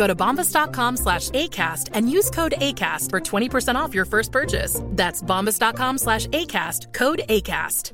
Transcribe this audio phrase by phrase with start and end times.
[0.00, 4.80] Go to bombas.com slash ACAST and use code ACAST for 20% off your first purchase.
[4.96, 7.92] That's bombas.com slash ACAST, code ACAST.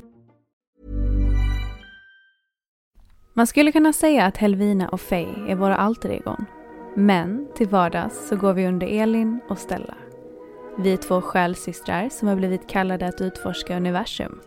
[3.34, 6.44] Man skulle kunna säga att Helvina och Faye är våra alter egon.
[6.96, 9.94] Men till vardags så går vi under Elin och Stella.
[10.78, 14.40] Vi är två själsystrar som har blivit kallade att utforska universum.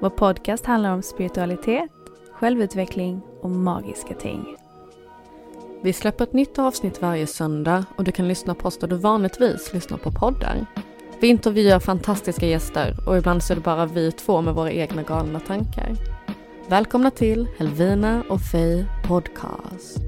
[0.00, 1.90] Vår podcast handlar om spiritualitet,
[2.32, 4.56] självutveckling och magiska ting.
[5.84, 8.96] Vi släpper ett nytt avsnitt varje söndag och du kan lyssna på oss där du
[8.96, 10.66] vanligtvis lyssnar på poddar.
[11.20, 15.02] Vi intervjuar fantastiska gäster och ibland så är det bara vi två med våra egna
[15.02, 15.94] galna tankar.
[16.68, 19.98] Välkomna till Helvina och Faye Podcast.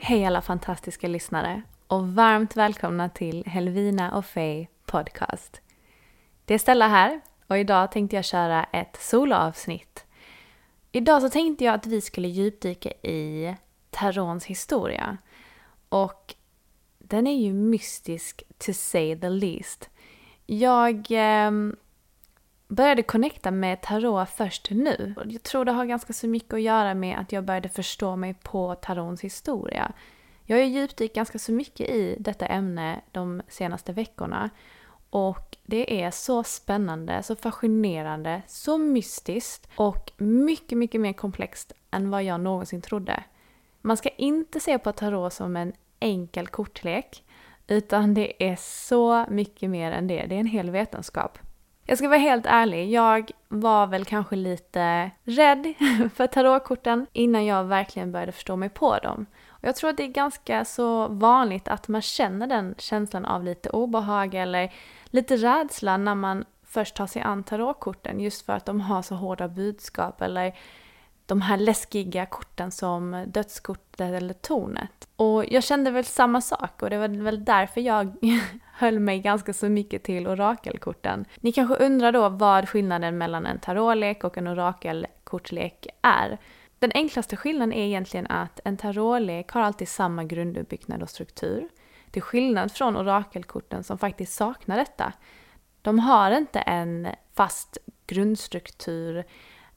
[0.00, 5.60] Hej alla fantastiska lyssnare och varmt välkomna till Helvina och Faye Podcast.
[6.44, 10.04] Det är Stella här och idag tänkte jag köra ett soloavsnitt.
[10.92, 13.54] Idag så tänkte jag att vi skulle djupdyka i
[13.90, 15.18] Tarons historia.
[15.88, 16.34] Och
[16.98, 19.90] den är ju mystisk to say the least.
[20.46, 21.50] Jag eh,
[22.68, 25.14] började connecta med tarot först nu.
[25.26, 28.34] Jag tror det har ganska så mycket att göra med att jag började förstå mig
[28.42, 29.92] på tarons historia.
[30.44, 34.50] Jag har ju djupdykt ganska så mycket i detta ämne de senaste veckorna.
[35.10, 42.10] Och det är så spännande, så fascinerande, så mystiskt och mycket, mycket mer komplext än
[42.10, 43.24] vad jag någonsin trodde.
[43.80, 47.24] Man ska inte se på tarot som en enkel kortlek,
[47.66, 50.26] utan det är så mycket mer än det.
[50.26, 51.38] Det är en hel vetenskap.
[51.86, 55.74] Jag ska vara helt ärlig, jag var väl kanske lite rädd
[56.14, 59.26] för tarotkorten innan jag verkligen började förstå mig på dem.
[59.60, 63.44] Och jag tror att det är ganska så vanligt att man känner den känslan av
[63.44, 64.72] lite obehag eller
[65.04, 69.14] lite rädsla när man först tar sig an tarotkorten just för att de har så
[69.14, 70.54] hårda budskap eller
[71.26, 75.08] de här läskiga korten som dödskortet eller tornet.
[75.16, 78.16] Och jag kände väl samma sak och det var väl därför jag
[78.72, 81.24] höll mig ganska så mycket till orakelkorten.
[81.40, 86.38] Ni kanske undrar då vad skillnaden mellan en tarotlek och en orakelkortlek är.
[86.80, 91.68] Den enklaste skillnaden är egentligen att en tarotlek har alltid samma grunduppbyggnad och struktur.
[92.10, 95.12] Till skillnad från orakelkorten som faktiskt saknar detta.
[95.82, 99.24] De har inte en fast grundstruktur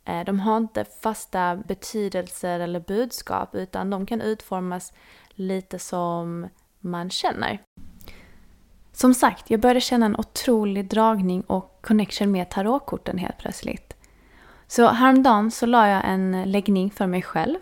[0.05, 4.93] eh, de har inte fasta betydelser eller budskap utan de kan utformas
[5.29, 6.49] lite som
[6.79, 7.61] man känner.
[8.91, 13.93] Som sagt, jag började känna en otrolig dragning och connection med tarotkorten helt plötsligt.
[14.75, 17.57] Så häromdagen så la jag en läggning för mig själv.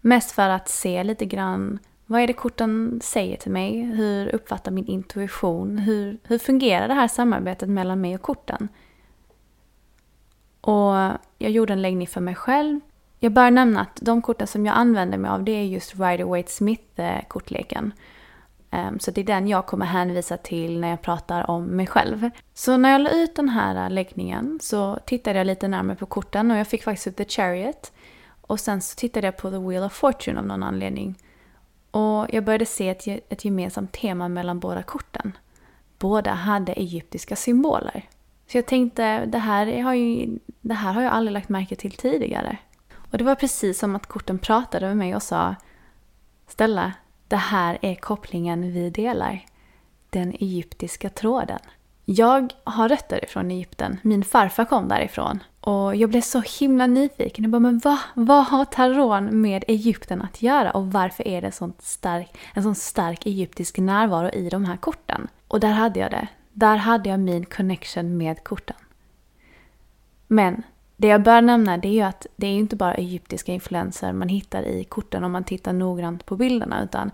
[0.00, 3.82] Mest för att se lite grann vad är det korten säger till mig?
[3.82, 5.78] Hur uppfattar min intuition?
[5.78, 8.68] Hur, hur fungerar det här samarbetet mellan mig och korten?
[10.60, 10.94] Och
[11.38, 12.80] jag gjorde en läggning för mig själv.
[13.18, 17.84] Jag bör nämna att de korten som jag använder mig av det är just Rider-Waite-Smith-kortleken.
[17.86, 17.92] Eh,
[18.70, 22.30] Ehm, så det är den jag kommer hänvisa till när jag pratar om mig själv.
[22.54, 26.06] Så när jag la ut den här äh, läggningen så tittade jag lite närmare på
[26.06, 27.92] korten och jag fick faktiskt upp The Chariot.
[28.40, 31.18] Och sen så tittade jag på The Wheel of Fortune av någon anledning.
[31.90, 35.32] Och jag började se ett, ett gemensamt tema mellan båda korten.
[35.98, 38.08] Båda hade egyptiska symboler.
[38.46, 41.92] Så jag tänkte, det här, har ju, det här har jag aldrig lagt märke till
[41.92, 42.58] tidigare.
[43.10, 45.54] Och det var precis som att korten pratade med mig och sa
[46.48, 46.92] Stella,
[47.28, 49.44] det här är kopplingen vi delar.
[50.10, 51.58] Den egyptiska tråden.
[52.04, 53.98] Jag har rötter ifrån Egypten.
[54.02, 55.42] Min farfar kom därifrån.
[55.60, 57.44] Och jag blev så himla nyfiken.
[57.44, 57.98] Jag bara, men va?
[58.14, 60.70] vad har taron med Egypten att göra?
[60.70, 65.28] Och varför är det sånt stark, en sån stark egyptisk närvaro i de här korten?
[65.48, 66.28] Och där hade jag det.
[66.52, 68.76] Där hade jag min connection med korten.
[70.26, 70.62] Men
[70.96, 74.28] det jag bör nämna det är ju att det är inte bara egyptiska influenser man
[74.28, 77.10] hittar i korten om man tittar noggrant på bilderna utan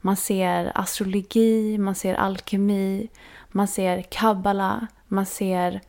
[0.00, 3.08] man ser astrologi, man ser alkemi,
[3.48, 5.80] man ser kabbala, man ser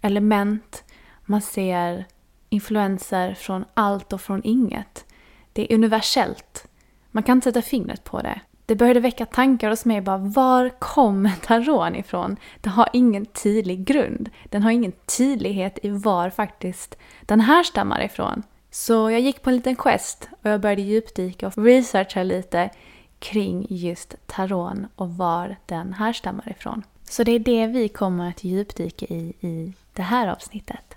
[0.00, 0.84] element,
[1.24, 2.04] man ser
[2.48, 5.04] influenser från allt och från inget.
[5.52, 6.66] Det är universellt.
[7.10, 8.40] Man kan inte sätta fingret på det.
[8.72, 12.36] Det började väcka tankar hos mig bara, var kommer taron ifrån?
[12.60, 14.30] Det har ingen tydlig grund.
[14.44, 18.42] Den har ingen tydlighet i var faktiskt den här stammar ifrån.
[18.70, 22.70] Så jag gick på en liten quest och jag började djupdyka och researcha lite
[23.18, 26.82] kring just taron och var den härstammar ifrån.
[27.04, 30.91] Så det är det vi kommer att djupdyka i i det här avsnittet.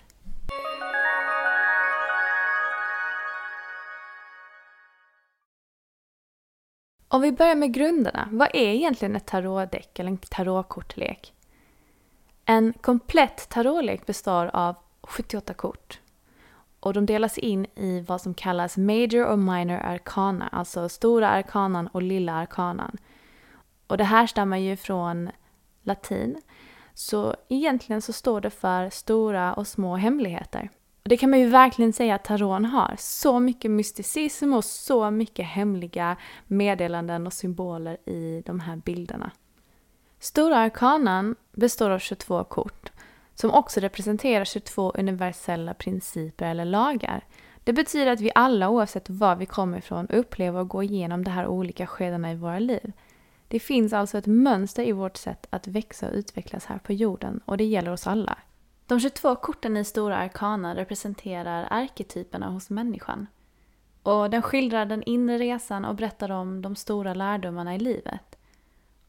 [7.16, 11.34] Om vi börjar med grunderna, vad är egentligen ett tarotdäck eller en tarotkortlek?
[12.46, 16.00] En komplett tarotlek består av 78 kort
[16.80, 21.88] och de delas in i vad som kallas Major och Minor Arcana, alltså stora arkanan
[21.88, 22.98] och lilla arkanan.
[23.88, 25.30] Och det här stammar ju från
[25.82, 26.42] latin,
[26.94, 30.70] så egentligen så står det för stora och små hemligheter.
[31.06, 32.96] Och det kan man ju verkligen säga att taron har.
[33.00, 36.18] Så mycket mysticism och så mycket hemliga
[36.48, 39.32] meddelanden och symboler i de här bilderna.
[40.20, 42.92] Stora arkanan består av 22 kort
[43.36, 47.24] som också representerar 22 universella principer eller lagar.
[47.64, 51.32] Det betyder att vi alla oavsett var vi kommer ifrån upplever och går igenom de
[51.32, 52.92] här olika skedena i våra liv.
[53.48, 57.40] Det finns alltså ett mönster i vårt sätt att växa och utvecklas här på jorden
[57.46, 58.38] och det gäller oss alla.
[58.88, 63.28] De 22 korten i Stora Arkana representerar arketyperna hos människan.
[64.04, 68.38] Och den skildrar den inre resan och berättar om de stora lärdomarna i livet.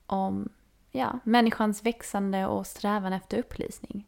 [0.07, 0.49] Om
[0.93, 4.07] ja, människans växande och strävan efter upplysning.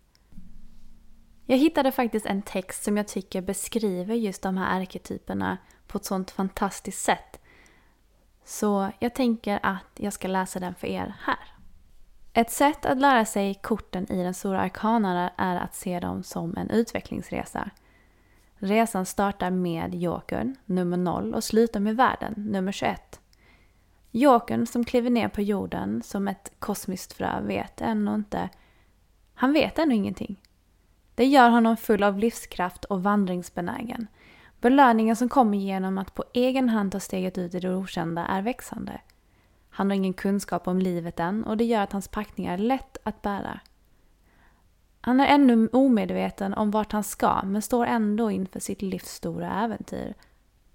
[1.47, 6.05] Jag hittade faktiskt en text som jag tycker beskriver just de här arketyperna på ett
[6.05, 7.41] sånt fantastiskt sätt.
[8.45, 11.58] Så jag tänker att jag ska läsa den för er här.
[12.39, 16.57] Ett sätt att lära sig korten i den stora arkanan är att se dem som
[16.57, 17.71] en utvecklingsresa.
[18.57, 23.21] Resan startar med Jokern, nummer 0, och slutar med världen, nummer 21.
[24.11, 28.49] Jokern som kliver ner på jorden som ett kosmiskt frö vet ännu inte...
[29.35, 30.41] Han vet ännu ingenting.
[31.15, 34.07] Det gör honom full av livskraft och vandringsbenägen.
[34.61, 38.43] Belöningen som kommer genom att på egen hand ta steget ut i det okända är
[38.43, 39.01] växande.
[39.79, 42.97] Han har ingen kunskap om livet än och det gör att hans packningar är lätt
[43.03, 43.61] att bära.
[45.01, 49.65] Han är ännu omedveten om vart han ska men står ändå inför sitt livs stora
[49.65, 50.15] äventyr.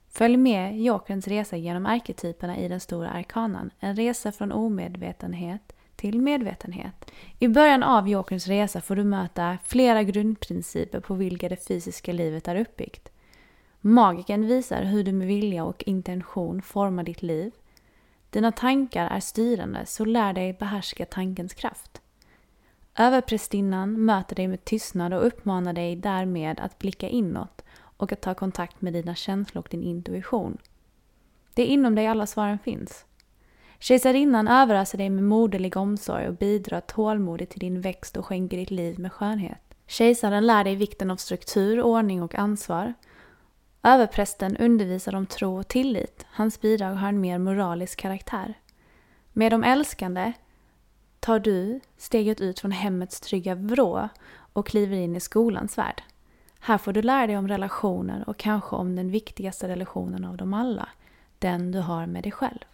[0.09, 3.69] Följ med Jokerns resa genom arketyperna i den stora arkanan.
[3.79, 7.11] En resa från omedvetenhet till medvetenhet.
[7.39, 12.47] I början av Jokerns resa får du möta flera grundprinciper på vilka det fysiska livet
[12.47, 13.09] är uppbyggt.
[13.81, 17.51] Magiken visar hur du med vilja och intention formar ditt liv.
[18.33, 22.01] Dina tankar är styrande, så lär dig behärska tankens kraft.
[22.97, 27.61] Överprästinnan möter dig med tystnad och uppmanar dig därmed att blicka inåt
[27.97, 30.57] och att ta kontakt med dina känslor och din intuition.
[31.53, 33.05] Det är inom dig alla svaren finns.
[33.79, 38.71] Kejsarinnan överöser dig med moderlig omsorg och bidrar tålmodigt till din växt och skänker ditt
[38.71, 39.75] liv med skönhet.
[39.87, 42.93] Kejsaren lär dig vikten av struktur, ordning och ansvar.
[43.85, 46.25] Överprästen undervisar om tro och tillit.
[46.29, 48.53] Hans bidrag har en mer moralisk karaktär.
[49.33, 50.33] Med de älskande
[51.19, 54.09] tar du steget ut från hemmets trygga vrå
[54.53, 56.03] och kliver in i skolans värld.
[56.59, 60.53] Här får du lära dig om relationer och kanske om den viktigaste relationen av dem
[60.53, 60.89] alla,
[61.39, 62.65] den du har med dig själv.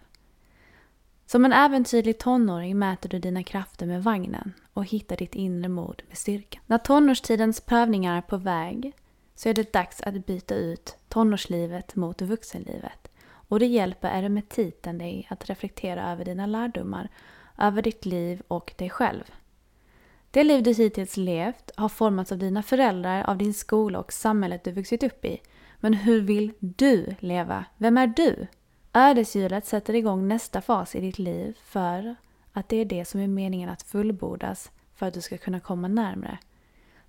[1.25, 6.01] Som en äventyrlig tonåring mäter du dina krafter med vagnen och hittar ditt inre mod
[6.07, 6.59] med styrka.
[6.65, 8.93] När tonårstidens prövningar är på väg
[9.35, 13.11] så är det dags att byta ut tonårslivet mot vuxenlivet.
[13.31, 17.09] Och det hjälper eremetiten dig att reflektera över dina lärdomar,
[17.57, 19.23] över ditt liv och dig själv.
[20.31, 24.63] Det liv du hittills levt har formats av dina föräldrar, av din skola och samhället
[24.63, 25.41] du vuxit upp i.
[25.79, 27.65] Men hur vill du leva?
[27.77, 28.47] Vem är du?
[28.93, 32.15] Ödeshjulet sätter igång nästa fas i ditt liv för
[32.53, 35.87] att det är det som är meningen att fullbordas för att du ska kunna komma
[35.87, 36.37] närmre.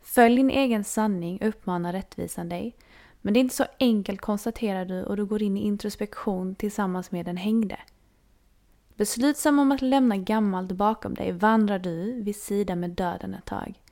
[0.02, 2.76] Följ din egen sanning, uppmanar rättvisan dig.
[3.23, 7.11] Men det är inte så enkelt konstaterar du och du går in i introspektion tillsammans
[7.11, 7.79] med den hängde.
[8.97, 13.83] Beslutsam om att lämna gammalt bakom dig vandrar du vid sidan med döden ett tag.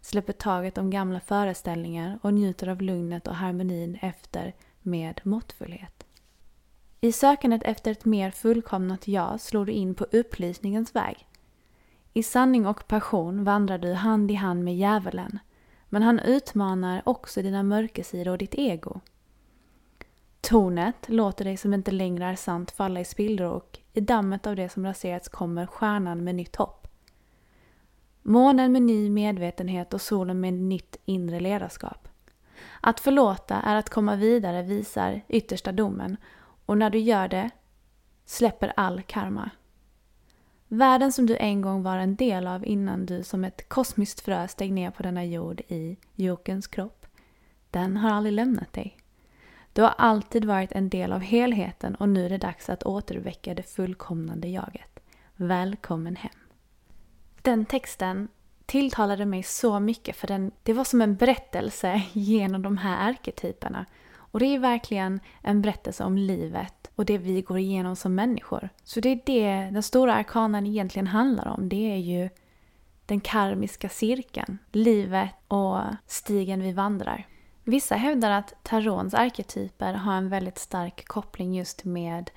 [0.00, 6.06] Släpper taget om gamla föreställningar och njuter av lugnet och harmonin efter med måttfullhet.
[7.00, 11.26] I sökandet efter ett mer fullkomnat jag slår du in på upplysningens väg.
[12.12, 15.38] I sanning och passion vandrar du hand i hand med djävulen,
[15.88, 19.00] men han utmanar också dina mörkersidor och ditt ego.
[20.40, 24.56] Tornet låter dig som inte längre är sant falla i spillror och i dammet av
[24.56, 26.86] det som raserats kommer stjärnan med nytt hopp.
[28.22, 32.08] Månen med ny medvetenhet och solen med nytt inre ledarskap.
[32.80, 36.16] Att förlåta är att komma vidare visar yttersta domen
[36.66, 37.50] och när du gör det
[38.24, 39.50] släpper all karma.
[40.76, 44.48] Världen som du en gång var en del av innan du som ett kosmiskt frö
[44.48, 47.06] steg ner på denna jord i Jokens kropp,
[47.70, 48.96] den har aldrig lämnat dig.
[49.72, 53.54] Du har alltid varit en del av helheten och nu är det dags att återväcka
[53.54, 55.00] det fullkomnande jaget.
[55.36, 56.38] Välkommen hem.
[57.42, 58.28] Den texten
[58.66, 63.86] tilltalade mig så mycket för den, det var som en berättelse genom de här arketyperna.
[64.36, 68.68] Och det är verkligen en berättelse om livet och det vi går igenom som människor.
[68.84, 71.68] Så det är det den stora arkanen egentligen handlar om.
[71.68, 72.28] Det är ju
[73.06, 77.26] den karmiska cirkeln, livet och stigen vi vandrar.
[77.64, 82.30] Vissa hävdar att Tarons arketyper har en väldigt stark koppling just med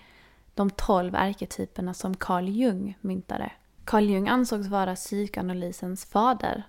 [0.55, 3.51] de tolv arketyperna som Carl Jung myntade.
[3.85, 6.63] Carl Jung ansågs vara psykoanalysens fader.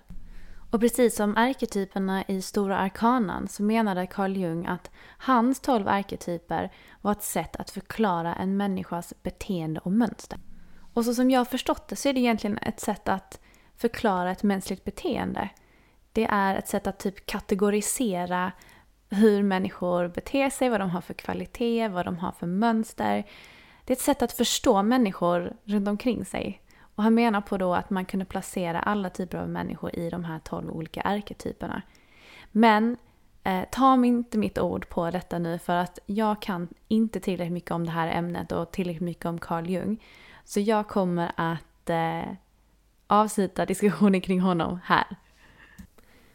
[0.71, 6.71] Och precis som arketyperna i Stora Arkanan så menade Carl Jung att hans tolv arketyper
[7.01, 10.39] var ett sätt att förklara en människas beteende och mönster.
[10.93, 13.39] Och så som jag har förstått det så är det egentligen ett sätt att
[13.75, 15.49] förklara ett mänskligt beteende.
[16.11, 18.51] Det är ett sätt att typ kategorisera
[19.09, 23.27] hur människor beter sig, vad de har för kvalitet, vad de har för mönster.
[23.85, 26.61] Det är ett sätt att förstå människor runt omkring sig.
[26.95, 30.23] Och han menar på då att man kunde placera alla typer av människor i de
[30.23, 31.81] här tolv olika arketyperna.
[32.51, 32.97] Men
[33.43, 37.71] eh, ta inte mitt ord på detta nu för att jag kan inte tillräckligt mycket
[37.71, 40.03] om det här ämnet och tillräckligt mycket om Carl Jung.
[40.43, 42.33] Så jag kommer att eh,
[43.07, 45.07] avsluta diskussionen kring honom här.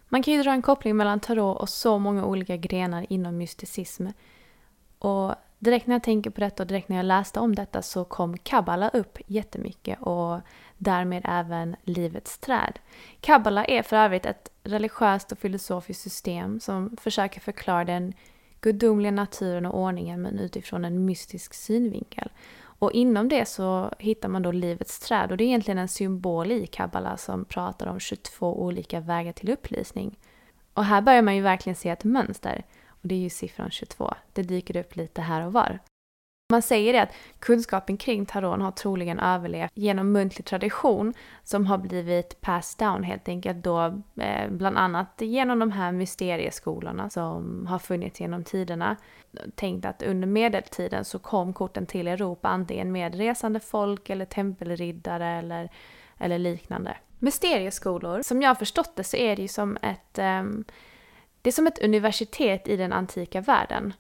[0.09, 4.07] Man kan ju dra en koppling mellan tarot och så många olika grenar inom mysticism.
[4.99, 8.05] Och direkt när jag tänker på detta och direkt när jag läste om detta så
[8.05, 10.41] kom kabbala upp jättemycket och
[10.79, 12.79] därmed även livets träd.
[13.21, 18.13] Kabbala är för övrigt ett religiöst och filosofiskt system som försöker förklara den
[18.61, 22.31] gudomliga naturen och ordningen men utifrån en mystisk synvinkel.
[22.79, 26.53] Och inom det så hittar man då livets träd och det är egentligen en symbol
[26.53, 30.19] i kabbala som pratar om 22 olika vägar till upplysning.
[30.75, 32.65] Och här börjar man ju verkligen se ett mönster.
[33.07, 34.15] Och det är ju siffran 22.
[34.33, 35.79] Det dyker upp lite här och var.
[36.53, 41.79] Man säger det att kunskapen kring taron har troligen överlevt genom muntlig tradition som har
[41.79, 47.79] blivit passed down helt enkelt då eh, bland annat genom de här mysterieskolorna som har
[47.79, 48.97] funnits genom tiderna.
[49.55, 55.27] Tänkt att under medeltiden så kom korten till Europa antingen med resande folk eller tempelriddare
[55.27, 55.71] eller,
[56.19, 56.97] eller liknande.
[57.19, 60.65] Mysterieskolor, som jag har förstått det så är det ju som ett, um,
[61.47, 63.93] det är som ett universitet i den antika världen.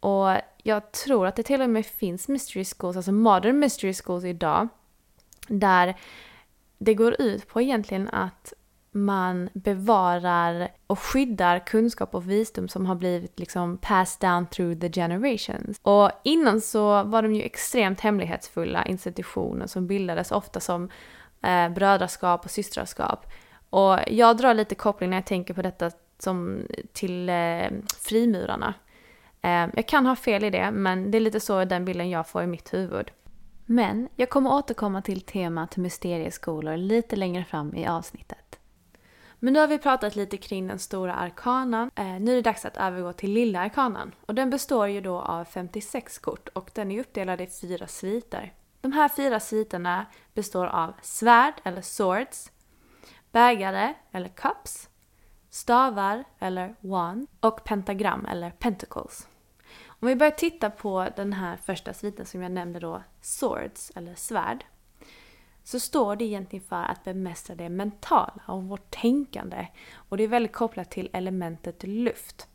[0.00, 4.24] Och jag tror att det till och med finns mystery schools, alltså modern mystery schools
[4.24, 4.68] idag,
[5.48, 5.96] där
[6.78, 8.52] det går ut på egentligen att
[8.90, 14.92] man bevarar och skyddar kunskap och visdom som har blivit liksom passed down through the
[14.92, 15.80] generations.
[15.82, 20.90] Och innan så var de ju extremt hemlighetsfulla institutioner som bildades ofta som
[21.42, 23.26] eh, brödraskap och systraskap.
[23.70, 25.90] Och jag drar lite koppling när jag tänker på detta
[26.22, 28.74] som till eh, frimurarna.
[29.42, 32.28] Eh, jag kan ha fel i det, men det är lite så den bilden jag
[32.28, 33.10] får i mitt huvud.
[33.66, 38.58] Men jag kommer återkomma till temat mysterieskolor lite längre fram i avsnittet.
[39.42, 41.90] Men nu har vi pratat lite kring den stora arkanan.
[41.94, 44.14] Eh, nu är det dags att övergå till lilla arkanan.
[44.26, 48.52] Och den består ju då av 56 kort och den är uppdelad i fyra sviter.
[48.80, 52.52] De här fyra sviterna består av svärd eller swords,
[53.32, 54.88] bägare eller cups,
[55.50, 59.28] stavar eller one och pentagram eller pentacles.
[59.86, 64.14] Om vi börjar titta på den här första sviten som jag nämnde då, swords eller
[64.14, 64.64] svärd,
[65.64, 69.66] så står det egentligen för att bemästra det mentala och vårt tänkande.
[69.94, 72.48] Och det är väldigt kopplat till elementet luft.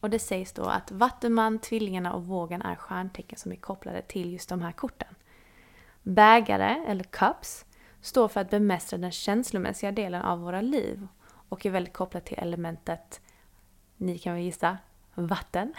[0.00, 4.32] Och det sägs då att Vattuman, Tvillingarna och Vågen är stjärntecken som är kopplade till
[4.32, 5.14] just de här korten.
[6.02, 7.64] Bägare, eller cups,
[8.00, 11.08] står för att bemästra den känslomässiga delen av våra liv
[11.48, 13.20] och är väldigt kopplat till elementet,
[13.96, 14.78] ni kan väl gissa,
[15.14, 15.74] vatten.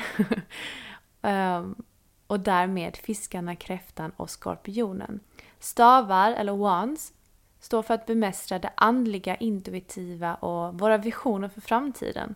[1.22, 1.84] um,
[2.28, 5.20] och därmed fiskarna, kräftan och skorpionen.
[5.60, 7.14] Stavar, eller wands,
[7.60, 12.36] står för att bemästra det andliga, intuitiva och våra visioner för framtiden.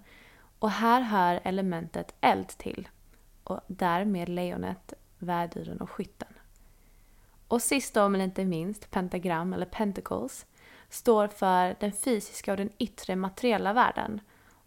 [0.59, 2.87] Och här hör elementet eld till.
[3.43, 6.33] Och därmed lejonet, väduren och skytten.
[7.47, 10.45] Och sist då men inte minst, pentagram eller pentacles
[10.91, 14.21] står för den fysiska och den yttre materiella världen.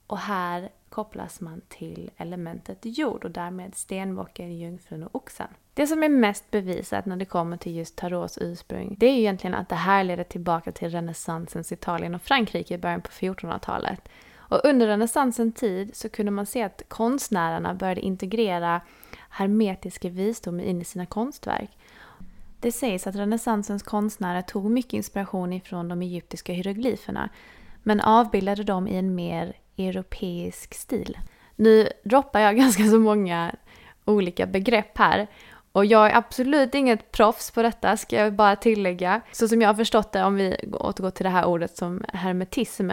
[0.07, 5.49] Och här kopplas man till elementet jord och därmed stenbocken, jungfrun och oxen.
[5.75, 9.54] Det som är mest bevisat när det kommer till just tarots ursprung, det är egentligen
[9.54, 14.09] att det här leder tillbaka till renässansens Italien och Frankrike i början på 1400-talet.
[14.37, 18.81] Och under renässansens tid så kunde man se att konstnärerna började integrera
[19.28, 21.71] hermetiska visdom in i sina konstverk.
[22.64, 27.28] Det sägs att renässansens konstnärer tog mycket inspiration ifrån de egyptiska hieroglyferna
[27.83, 31.18] men avbildade dem i en mer europeisk stil.
[31.56, 33.54] Nu droppar jag ganska så många
[34.04, 35.26] olika begrepp här
[35.73, 39.21] och jag är absolut inget proffs på detta, ska jag bara tillägga.
[39.33, 42.90] Så som jag har förstått det, om vi återgår till det här ordet som hermetism,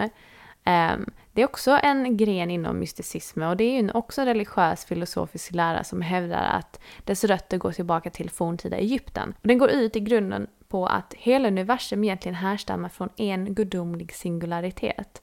[0.63, 4.85] Ehm, det är också en gren inom mysticism och det är ju också en religiös
[4.85, 9.33] filosofisk lära som hävdar att dess rötter går tillbaka till forntida Egypten.
[9.41, 14.13] Och den går ut i grunden på att hela universum egentligen härstammar från en gudomlig
[14.13, 15.21] singularitet.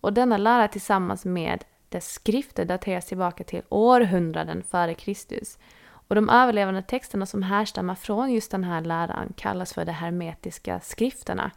[0.00, 5.58] Och denna lära tillsammans med dess skrifter dateras tillbaka till århundraden före Kristus.
[5.86, 10.80] Och de överlevande texterna som härstammar från just den här läran kallas för de hermetiska
[10.80, 11.50] skrifterna.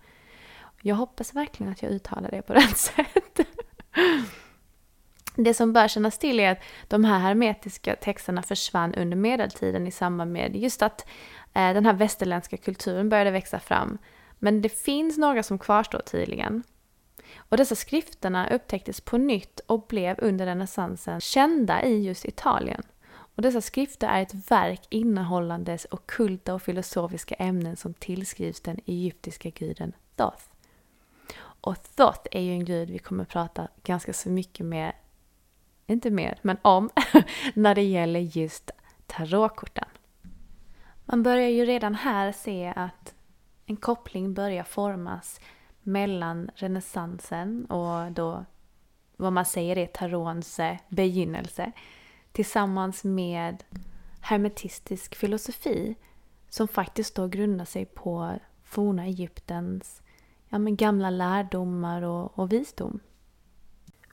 [0.81, 3.39] Jag hoppas verkligen att jag uttalar det på rätt sätt.
[5.35, 9.91] Det som bör kännas till är att de här hermetiska texterna försvann under medeltiden i
[9.91, 11.07] samband med just att
[11.53, 13.97] eh, den här västerländska kulturen började växa fram.
[14.39, 16.63] Men det finns några som kvarstår tydligen.
[17.37, 22.81] Och dessa skrifterna upptäcktes på nytt och blev under renässansen kända i just Italien.
[23.09, 29.49] Och dessa skrifter är ett verk innehållandes okulta och filosofiska ämnen som tillskrivs den egyptiska
[29.49, 30.56] guden Thoth.
[31.61, 34.93] Och Thoth är ju en gud vi kommer prata ganska så mycket med,
[35.87, 36.89] inte med, men om,
[37.53, 38.71] när det gäller just
[39.05, 39.87] tarotkorten.
[41.05, 43.13] Man börjar ju redan här se att
[43.65, 45.39] en koppling börjar formas
[45.81, 48.45] mellan renässansen och då
[49.17, 51.71] vad man säger är tarons eh, begynnelse
[52.31, 53.63] tillsammans med
[54.21, 55.95] hermetistisk filosofi
[56.49, 60.01] som faktiskt då grundar sig på forna Egyptens
[60.49, 62.99] ja, men gamla lärdomar och, och visdom.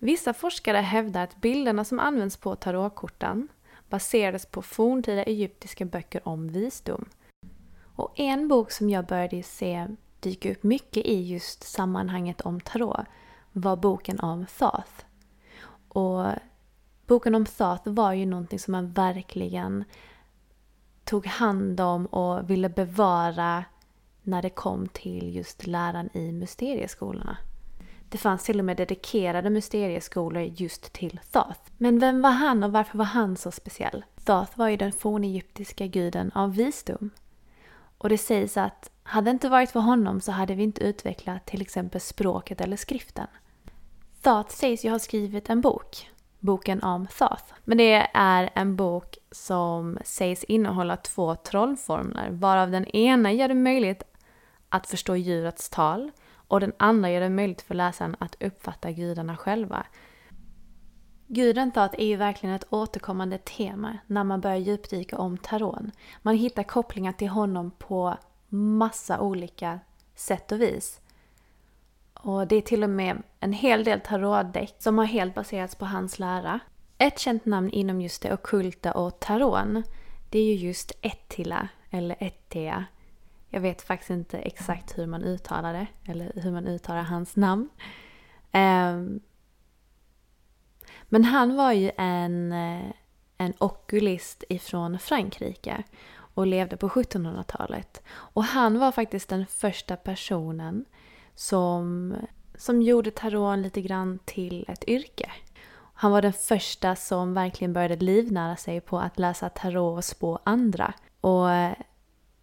[0.00, 3.48] Vissa forskare hävdar att bilderna som används på tarotkorten
[3.88, 7.04] baserades på forntida egyptiska böcker om visdom.
[7.96, 9.88] Och en bok som jag började se
[10.20, 13.06] dyka upp mycket i just sammanhanget om tarot
[13.52, 15.04] var boken om Thoth.
[15.88, 16.26] Och
[17.06, 19.84] boken om Thoth var ju någonting som man verkligen
[21.04, 23.64] tog hand om och ville bevara
[24.24, 27.36] när det kom till just läran i mysterieskolorna.
[28.08, 31.60] Det fanns till och med dedikerade mysterieskolor just till Thoth.
[31.76, 34.04] Men vem var han och varför var han så speciell?
[34.24, 37.10] Thoth var ju den fornegyptiska guden av visdom.
[37.98, 41.46] Och det sägs att hade det inte varit för honom så hade vi inte utvecklat
[41.46, 43.26] till exempel språket eller skriften.
[44.22, 47.44] Thoth sägs ju ha skrivit en bok, boken om Thoth.
[47.64, 53.54] Men det är en bok som sägs innehålla två trollformler, varav den ena gör det
[53.54, 54.02] möjligt
[54.68, 56.10] att förstå djurets tal
[56.48, 59.86] och den andra gör det möjligt för läsaren att uppfatta gudarna själva.
[61.26, 65.90] Guden Thoth är ju verkligen ett återkommande tema när man börjar djupdyka om taron.
[66.22, 68.16] Man hittar kopplingar till honom på
[68.48, 69.80] massa olika
[70.14, 71.00] sätt och vis.
[72.14, 75.84] Och det är till och med en hel del tarotdäck som har helt baserats på
[75.84, 76.60] hans lära.
[76.98, 79.82] Ett känt namn inom just det okulta och taron,
[80.30, 82.84] det är ju just Ettila, eller Ettea.
[83.48, 87.68] Jag vet faktiskt inte exakt hur man uttalar det, eller hur man uttalar hans namn.
[88.52, 89.20] Ehm,
[91.04, 92.90] men han var ju en, eh,
[93.38, 95.82] en okulist ifrån Frankrike
[96.34, 98.02] och levde på 1700-talet.
[98.10, 100.84] Och han var faktiskt den första personen
[101.34, 102.14] som,
[102.54, 105.30] som gjorde tarot lite grann till ett yrke.
[105.94, 110.38] Han var den första som verkligen började livnära sig på att läsa tarot och spå
[110.44, 110.94] andra.
[111.20, 111.74] Och eh,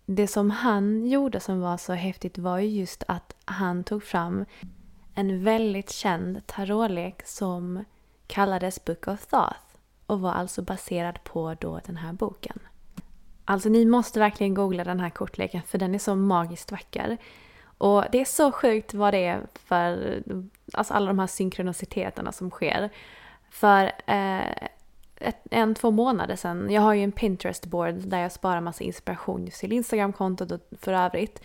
[0.06, 4.46] det som han gjorde som var så häftigt var ju just att han tog fram
[5.16, 7.86] en väldigt känd tarotlek som
[8.28, 9.60] kallades Book of Thoth
[10.06, 12.60] och var alltså baserad på då den här boken.
[13.46, 17.18] Alltså ni måste verkligen googla den här kortleken för den är så magiskt vacker.
[17.78, 20.22] Och det är så sjukt vad det är för
[20.74, 22.90] alltså alla de här synkroniciteterna som sker.
[23.50, 24.68] För eh,
[25.22, 26.70] ett, en, två månader sedan.
[26.70, 30.94] Jag har ju en Pinterest-board där jag sparar massa inspiration just till Instagram-kontot och för
[30.94, 31.42] övrigt.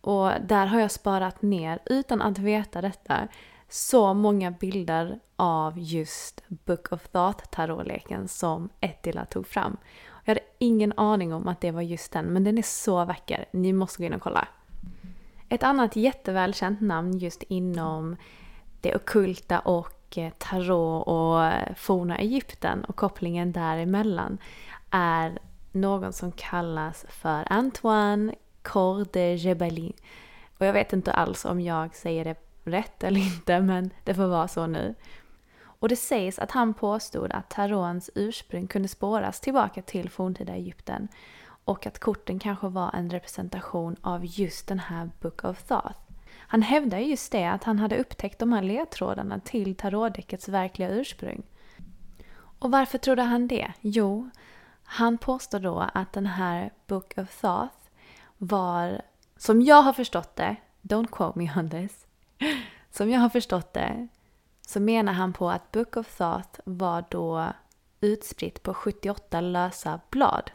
[0.00, 3.28] Och där har jag sparat ner, utan att veta detta,
[3.68, 9.76] så många bilder av just Book of Thought tarotleken som Ettila tog fram.
[10.24, 13.44] Jag hade ingen aning om att det var just den, men den är så vacker.
[13.52, 14.48] Ni måste gå in och kolla.
[15.48, 18.16] Ett annat jättevälkänt namn just inom
[18.80, 24.38] det okulta och och tarot och forna Egypten och kopplingen däremellan
[24.90, 25.38] är
[25.72, 29.92] någon som kallas för Antoine Corde de
[30.58, 34.26] Och jag vet inte alls om jag säger det rätt eller inte, men det får
[34.26, 34.94] vara så nu.
[35.62, 41.08] Och det sägs att han påstod att tarons ursprung kunde spåras tillbaka till forntida Egypten
[41.64, 46.09] och att korten kanske var en representation av just den här Book of Thoth.
[46.52, 51.42] Han hävdar just det, att han hade upptäckt de här ledtrådarna till tarotdäckets verkliga ursprung.
[52.58, 53.72] Och varför trodde han det?
[53.80, 54.30] Jo,
[54.82, 57.74] han påstår då att den här Book of Thoth
[58.38, 59.02] var,
[59.36, 62.06] som jag har förstått det, don't quote me on this,
[62.90, 64.08] som jag har förstått det,
[64.66, 67.46] så menar han på att Book of Thought var då
[68.00, 70.50] utspritt på 78 lösa blad.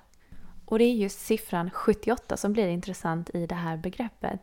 [0.66, 4.40] Och det är just siffran 78 som blir intressant i det här begreppet.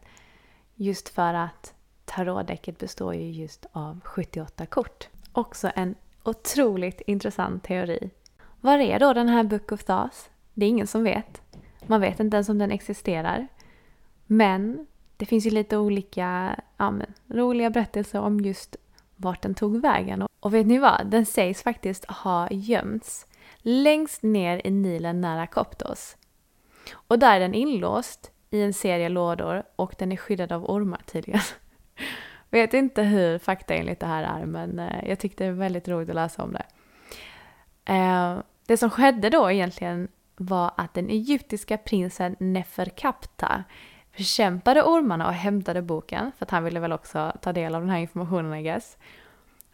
[0.82, 5.08] Just för att tarotdäcket består ju just av 78 kort.
[5.32, 8.10] Också en otroligt intressant teori.
[8.60, 10.30] Var är då den här Book of Thoughts?
[10.54, 11.42] Det är ingen som vet.
[11.86, 13.48] Man vet inte ens om den existerar.
[14.26, 18.76] Men det finns ju lite olika ja, men, roliga berättelser om just
[19.16, 20.26] vart den tog vägen.
[20.40, 21.06] Och vet ni vad?
[21.06, 23.26] Den sägs faktiskt ha gömts
[23.58, 26.16] längst ner i Nilen nära Koptos.
[26.92, 31.00] Och där är den inlåst i en serie lådor och den är skyddad av ormar
[31.06, 31.40] tydligen.
[32.50, 36.08] Vet inte hur faktaenligt det här är men eh, jag tyckte det var väldigt roligt
[36.08, 36.64] att läsa om det.
[37.92, 43.64] Eh, det som skedde då egentligen var att den egyptiska prinsen Neferkapta
[44.16, 47.90] bekämpade ormarna och hämtade boken, för att han ville väl också ta del av den
[47.90, 48.96] här informationen I guess.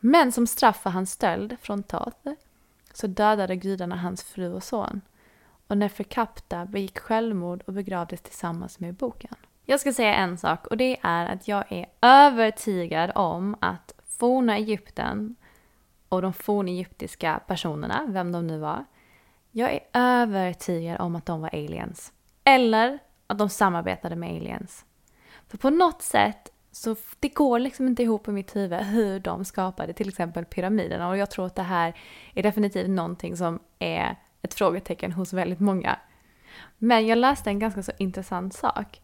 [0.01, 2.29] Men som straff för hans stöld från Toth
[2.93, 5.01] så dödade gudarna hans fru och son.
[5.69, 9.35] Och Neferkapta begick självmord och begravdes tillsammans med boken.
[9.65, 14.57] Jag ska säga en sak och det är att jag är övertygad om att forna
[14.57, 15.37] Egypten
[16.09, 18.85] och de fornegyptiska personerna, vem de nu var,
[19.51, 22.13] jag är övertygad om att de var aliens.
[22.45, 24.85] Eller att de samarbetade med aliens.
[25.49, 29.45] För på något sätt så det går liksom inte ihop i mitt huvud hur de
[29.45, 31.95] skapade till exempel pyramiderna och jag tror att det här
[32.35, 35.99] är definitivt någonting som är ett frågetecken hos väldigt många.
[36.79, 39.03] Men jag läste en ganska så intressant sak.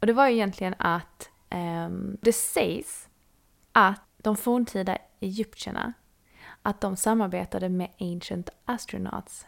[0.00, 1.88] Och det var egentligen att eh,
[2.20, 3.08] det sägs
[3.72, 5.92] att de forntida egyptierna,
[6.62, 9.46] att de samarbetade med ancient astronauts,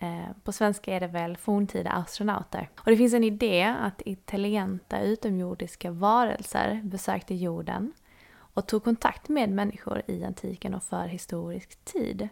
[0.00, 2.70] Eh, på svenska är det väl forntida astronauter.
[2.76, 7.92] Och det finns en idé att intelligenta utomjordiska varelser besökte jorden
[8.36, 12.28] och tog kontakt med människor i antiken och förhistorisk tid.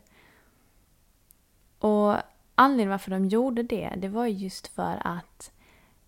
[1.78, 2.16] Och
[2.54, 5.50] anledningen varför de gjorde det, det var just för att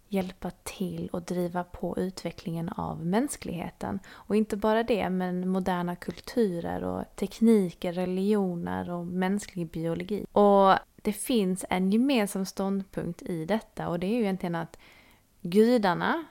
[0.09, 4.01] hjälpa till och driva på utvecklingen av mänskligheten.
[4.09, 10.27] Och inte bara det, men moderna kulturer och tekniker, religioner och mänsklig biologi.
[10.33, 14.79] Och det finns en gemensam ståndpunkt i detta och det är ju egentligen att
[15.43, 16.25] gudarna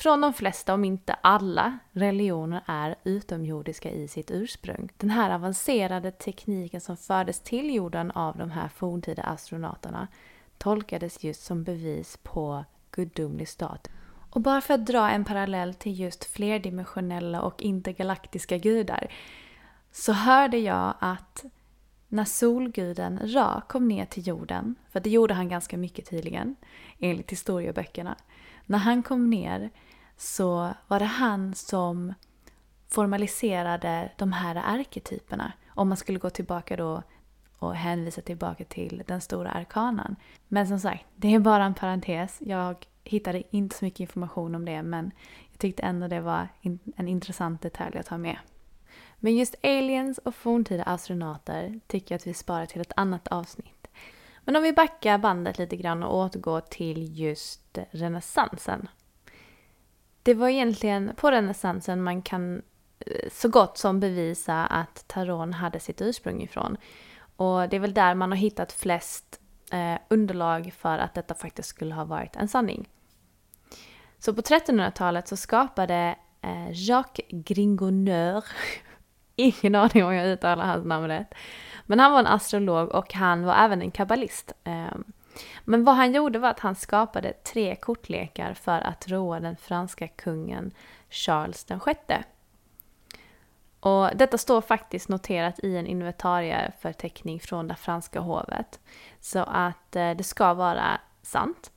[0.00, 4.88] från de flesta, om inte alla, religioner är utomjordiska i sitt ursprung.
[4.96, 10.08] Den här avancerade tekniken som fördes till jorden av de här forntida astronauterna
[10.58, 13.88] tolkades just som bevis på gudomlig stat.
[14.30, 19.12] Och bara för att dra en parallell till just flerdimensionella och intergalaktiska gudar
[19.92, 21.44] så hörde jag att
[22.12, 26.56] när solguden Ra kom ner till jorden, för det gjorde han ganska mycket tydligen,
[26.98, 28.16] enligt historieböckerna.
[28.66, 29.70] När han kom ner
[30.16, 32.14] så var det han som
[32.88, 35.52] formaliserade de här arketyperna.
[35.68, 37.02] Om man skulle gå tillbaka då
[37.58, 40.16] och hänvisa tillbaka till den stora arkanan.
[40.48, 42.38] Men som sagt, det är bara en parentes.
[42.40, 45.10] Jag hittade inte så mycket information om det men
[45.50, 46.48] jag tyckte ändå det var
[46.96, 48.36] en intressant detalj att ha med.
[49.20, 53.86] Men just aliens och forntida astronauter tycker jag att vi sparar till ett annat avsnitt.
[54.44, 58.88] Men om vi backar bandet lite grann och återgår till just renässansen.
[60.22, 62.62] Det var egentligen på renässansen man kan
[62.98, 66.76] eh, så gott som bevisa att taron hade sitt ursprung ifrån.
[67.36, 69.40] Och det är väl där man har hittat flest
[69.72, 72.88] eh, underlag för att detta faktiskt skulle ha varit en sanning.
[74.18, 78.44] Så på 1300-talet så skapade eh, Jacques Gringoneur
[79.40, 81.34] ingen aning om jag uttalar hans namn rätt.
[81.86, 84.52] Men han var en astrolog och han var även en kabbalist.
[84.64, 85.04] Ehm,
[85.64, 90.08] men vad han gjorde var att han skapade tre kortlekar för att roa den franska
[90.08, 90.70] kungen
[91.10, 92.24] Charles den sjätte.
[93.80, 98.80] Och detta står faktiskt noterat i en inventarieförteckning från det franska hovet.
[99.20, 101.70] Så att eh, det ska vara sant.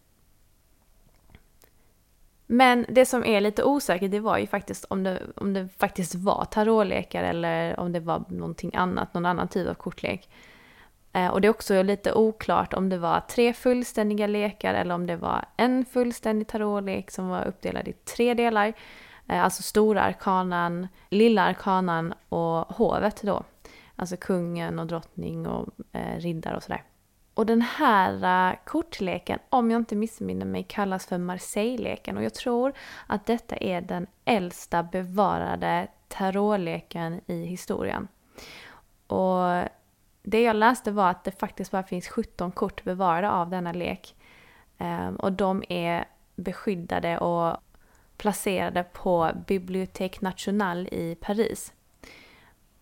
[2.46, 6.16] Men det som är lite osäkert det var ju faktiskt om det, om det faktiskt
[6.16, 10.30] var tarotlekar eller om det var någonting annat, någon annan typ av kortlek.
[11.14, 15.08] Eh, och det är också lite oklart om det var tre fullständiga lekar eller om
[15.08, 18.74] det var en fullständig tarotlek som var uppdelad i tre delar.
[19.28, 23.44] Eh, alltså stora arkanan, lilla arkanan och hovet då.
[23.96, 26.84] Alltså kungen och drottning och eh, riddare och sådär.
[27.34, 32.18] Och den här uh, kortleken, om jag inte missminner mig, kallas för Marseille-leken.
[32.18, 32.74] Och jag tror
[33.08, 38.08] att detta är den äldsta bevarade tarotleken i historien.
[39.08, 39.64] Och
[40.24, 44.16] det jag läste var att det faktiskt bara finns 17 kort bevarade av denna lek.
[44.78, 47.58] Um, och de är beskyddade och
[48.18, 51.74] placerade på Bibliothèque Nationale i Paris.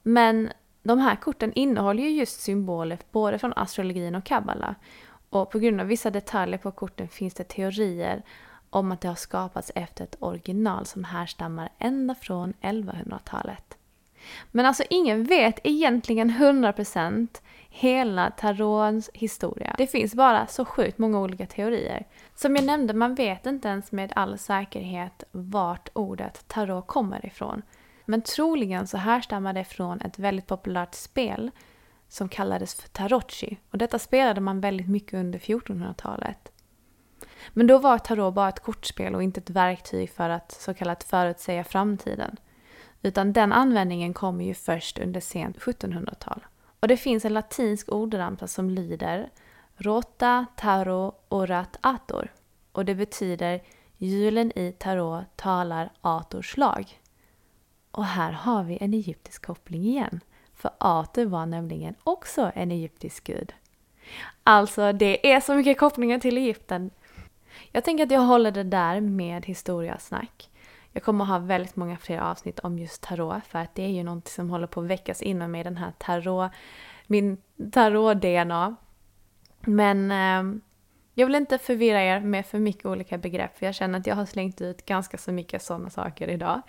[0.03, 0.51] Men
[0.84, 4.76] de här korten innehåller ju just symboler både från astrologin och kabbala.
[5.30, 8.24] Och på grund av vissa detaljer på korten finns det teorier
[8.70, 13.78] om att det har skapats efter ett original som härstammar ända från 1100-talet.
[14.52, 17.28] Men alltså ingen vet egentligen 100%
[17.70, 19.76] hela tarotens historia.
[19.78, 22.08] Det finns bara så sjukt många olika teorier.
[22.36, 27.62] Som jag nämnde, man vet inte ens med all säkerhet vart ordet tarot kommer ifrån.
[28.05, 31.51] Men troligen så härstammar det från ett väldigt populärt spel
[32.07, 33.57] som kallades för tarotchi.
[33.71, 36.51] Och detta spelade man väldigt mycket under 1400-talet.
[37.49, 41.03] Men då var tarot bara ett kortspel och inte ett verktyg för att så kallat
[41.03, 42.37] förutsäga framtiden.
[43.01, 46.45] Utan den användningen kommer ju först under sent 1700-tal.
[46.79, 49.29] Och det finns en latinsk ordramsa som lyder
[49.75, 52.33] Rota taro orat ator.
[52.71, 53.61] Och det betyder
[53.97, 57.00] Julen i tarot talar Ators lag.
[57.91, 60.19] Och här har vi en egyptisk koppling igen.
[60.56, 63.54] För Ater var nämligen också en egyptisk gud.
[64.43, 66.89] Alltså, det är så mycket kopplingar till Egypten.
[67.71, 70.49] Jag tänker att jag håller det där med historiasnack.
[70.91, 74.04] Jag kommer ha väldigt många fler avsnitt om just tarot för att det är ju
[74.04, 76.51] något som håller på att väckas inom mig, den här tarot,
[77.08, 77.38] min
[77.71, 78.75] tarot-DNA.
[79.62, 80.62] Men eh,
[81.13, 84.15] jag vill inte förvirra er med för mycket olika begrepp för jag känner att jag
[84.15, 86.62] har slängt ut ganska så mycket sådana saker idag.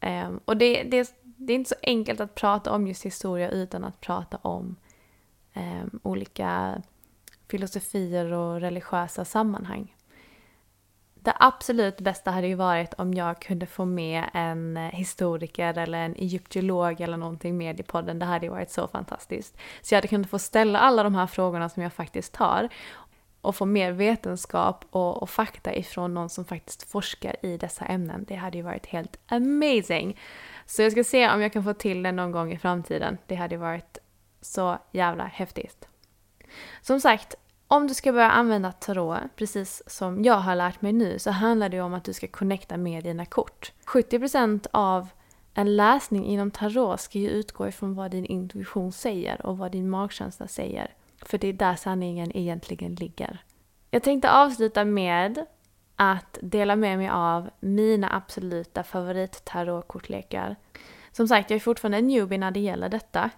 [0.00, 3.84] Um, och det, det, det, är inte så enkelt att prata om just historia utan
[3.84, 4.76] att prata om
[5.54, 6.82] um, olika
[7.48, 9.94] filosofier och religiösa sammanhang.
[11.14, 16.14] Det absolut bästa hade ju varit om jag kunde få med en historiker eller en
[16.14, 18.18] egyptolog eller någonting med i podden.
[18.18, 19.58] Det hade ju varit så fantastiskt.
[19.82, 22.68] Så jag hade kunnat få ställa alla de här frågorna som jag faktiskt har
[23.48, 28.24] och få mer vetenskap och, och, fakta ifrån någon som faktiskt forskar i dessa ämnen.
[28.28, 30.18] Det hade ju varit helt amazing!
[30.66, 33.18] Så jag ska se om jag kan få till det någon gång i framtiden.
[33.26, 33.98] Det hade ju varit
[34.40, 35.88] så jävla häftigt.
[36.82, 37.34] Som sagt,
[37.68, 41.68] om du ska börja använda tarot, precis som jag har lärt mig nu, så handlar
[41.68, 43.72] det om att du ska connecta med dina kort.
[43.86, 45.08] 70% av
[45.54, 49.90] en läsning inom tarot ska ju utgå ifrån vad din intuition säger och vad din
[49.90, 50.94] magkänsla säger.
[51.22, 53.42] För det är där sanningen egentligen ligger.
[53.90, 55.46] Jag tänkte avsluta med
[55.96, 60.56] att dela med mig av mina absoluta favorittarotkortlekar.
[61.12, 63.30] Som sagt, jag är fortfarande en newbie när det gäller detta.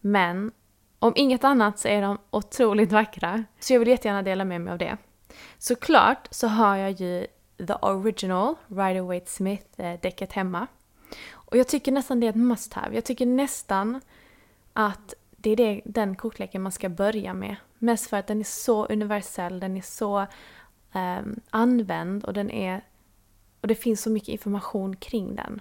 [0.00, 0.52] Men
[0.98, 3.44] om inget annat så är de otroligt vackra.
[3.60, 4.96] Så jag vill jättegärna dela med mig av det.
[5.58, 7.26] Såklart så har jag ju
[7.66, 10.66] The Original Rider Waite Smith-däcket eh, hemma.
[11.32, 12.94] Och jag tycker nästan det är ett must have.
[12.94, 14.00] Jag tycker nästan
[14.72, 17.56] att det är det, den kortleken man ska börja med.
[17.78, 20.26] Mest för att den är så universell, den är så
[20.92, 22.84] um, använd och den är
[23.60, 25.60] och det finns så mycket information kring den.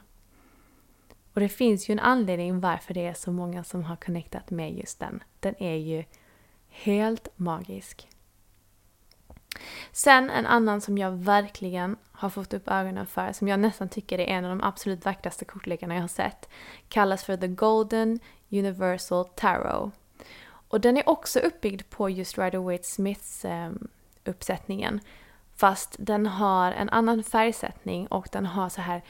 [1.34, 4.74] Och det finns ju en anledning varför det är så många som har connectat med
[4.74, 5.24] just den.
[5.40, 6.04] Den är ju
[6.68, 8.08] helt magisk.
[9.92, 14.20] Sen en annan som jag verkligen har fått upp ögonen för, som jag nästan tycker
[14.20, 16.50] är en av de absolut vackraste kortlekarna jag har sett,
[16.88, 18.20] kallas för The Golden
[18.52, 19.92] Universal Tarot.
[20.68, 23.72] Och den är också uppbyggd på just Rider Waite Smiths eh,
[24.26, 25.00] uppsättningen.
[25.56, 29.02] Fast den har en annan färgsättning och den har så här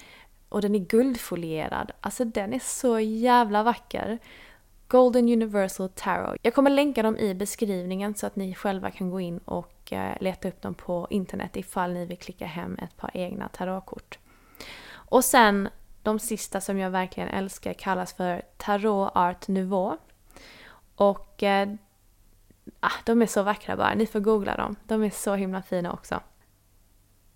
[0.49, 1.91] och den är guldfolierad.
[2.01, 4.19] Alltså den är så jävla vacker.
[4.87, 6.37] Golden Universal Tarot.
[6.41, 10.17] Jag kommer länka dem i beskrivningen så att ni själva kan gå in och eh,
[10.21, 14.19] leta upp dem på internet ifall ni vill klicka hem ett par egna tarotkort.
[14.91, 15.69] Och sen
[16.09, 19.97] de sista som jag verkligen älskar kallas för Tarot Art Nouveau.
[20.95, 21.69] Och eh,
[22.79, 24.75] ah, de är så vackra bara, ni får googla dem.
[24.87, 26.19] De är så himla fina också.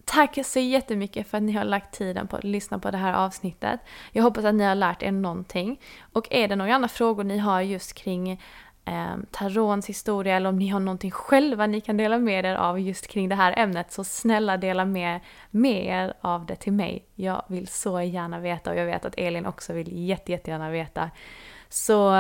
[0.06, 3.14] Tack så jättemycket för att ni har lagt tiden på att lyssna på det här
[3.14, 3.80] avsnittet.
[4.12, 5.80] Jag hoppas att ni har lärt er någonting.
[6.14, 8.42] Och är det några andra frågor ni har just kring
[8.86, 12.80] eh, Tarons historia eller om ni har någonting själva ni kan dela med er av
[12.80, 15.20] just kring det här ämnet så snälla dela med,
[15.52, 17.06] med er av det till mig.
[17.16, 21.10] Jag vill så gärna veta och jag vet att Elin också vill jätte, jättegärna veta.
[21.70, 22.14] Så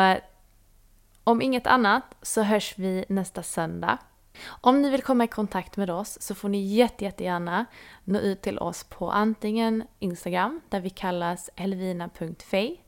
[1.23, 3.97] om inget annat så hörs vi nästa söndag.
[4.45, 7.65] Om ni vill komma i kontakt med oss så får ni jätte, jättegärna
[8.03, 12.82] nå ut till oss på antingen Instagram där vi kallas Elvina.fej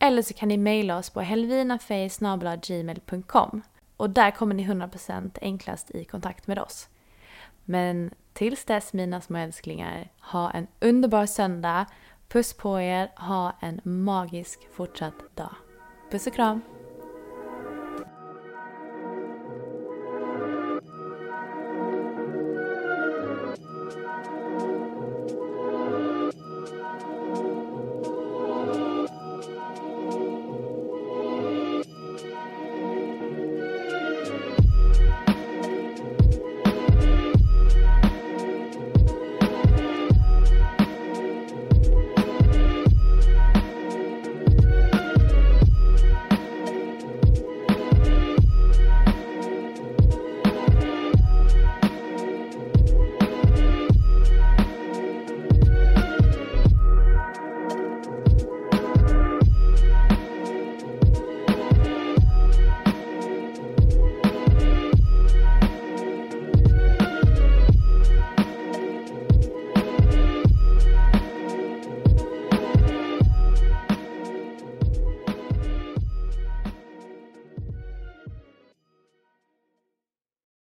[0.00, 3.62] eller så kan ni mejla oss på helvinafej.gmail.com
[3.96, 6.88] och där kommer ni 100% enklast i kontakt med oss.
[7.64, 11.86] Men tills dess mina små älsklingar, ha en underbar söndag.
[12.28, 15.54] Puss på er, ha en magisk fortsatt dag.
[16.10, 16.79] Puss och kram!